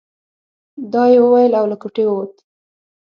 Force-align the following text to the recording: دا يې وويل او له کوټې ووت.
دا 0.93 1.03
يې 1.11 1.19
وويل 1.23 1.53
او 1.59 1.65
له 1.71 1.75
کوټې 1.81 2.03
ووت. 2.07 2.33